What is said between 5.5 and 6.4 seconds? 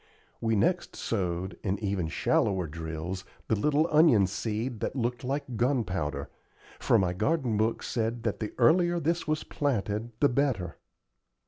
gunpowder,